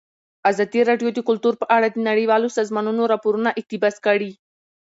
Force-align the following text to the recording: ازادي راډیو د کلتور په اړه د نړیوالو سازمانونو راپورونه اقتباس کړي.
ازادي 0.51 0.81
راډیو 0.89 1.09
د 1.13 1.19
کلتور 1.29 1.53
په 1.61 1.65
اړه 1.75 1.87
د 1.91 1.97
نړیوالو 2.09 2.47
سازمانونو 2.57 3.01
راپورونه 3.13 3.49
اقتباس 3.59 3.95
کړي. 4.05 4.31